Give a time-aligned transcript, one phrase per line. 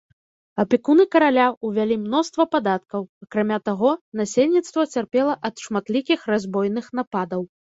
[0.61, 3.91] Апекуны караля ўвялі мноства падаткаў, акрамя таго,
[4.23, 7.41] насельніцтва цярпела ад шматлікіх разбойных нападаў.